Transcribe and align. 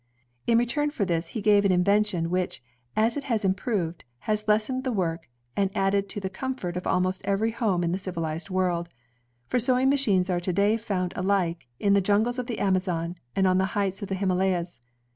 In 0.47 0.57
return 0.57 0.89
for 0.89 1.05
this 1.05 1.27
he 1.27 1.41
gave 1.43 1.63
an 1.63 1.71
invention, 1.71 2.31
which, 2.31 2.63
as 2.95 3.17
it 3.17 3.25
has 3.25 3.45
improved, 3.45 4.03
has 4.21 4.47
lessened 4.47 4.83
the 4.83 4.91
work 4.91 5.29
and 5.55 5.69
added 5.77 6.09
to 6.09 6.19
the 6.19 6.27
com 6.27 6.55
fort 6.55 6.75
of 6.75 6.87
almost 6.87 7.21
every 7.23 7.51
home 7.51 7.83
in 7.83 7.91
the 7.91 7.99
civilized 7.99 8.49
world; 8.49 8.89
for 9.45 9.59
sewing 9.59 9.89
machines 9.89 10.27
are 10.31 10.39
to 10.39 10.51
day 10.51 10.75
found 10.75 11.13
alike 11.15 11.67
in 11.79 11.93
the 11.93 12.01
jungles 12.01 12.39
of 12.39 12.47
the 12.47 12.57
Amazon, 12.57 13.17
and 13.35 13.45
on 13.45 13.59
the 13.59 13.65
heights 13.77 14.01
of 14.01 14.07
the 14.09 14.15
Himalayas. 14.15 14.81